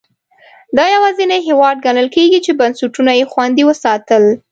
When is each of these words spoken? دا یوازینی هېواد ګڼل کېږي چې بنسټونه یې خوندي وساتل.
دا 0.77 0.85
یوازینی 0.95 1.39
هېواد 1.47 1.77
ګڼل 1.85 2.07
کېږي 2.15 2.39
چې 2.45 2.51
بنسټونه 2.59 3.11
یې 3.19 3.25
خوندي 3.31 3.63
وساتل. 3.65 4.23